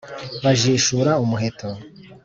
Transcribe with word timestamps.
Bajishura 0.43 1.11
umuheto, 1.23 1.69